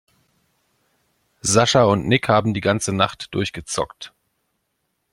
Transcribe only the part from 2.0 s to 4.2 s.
Nick haben die ganze Nacht durchgezockt.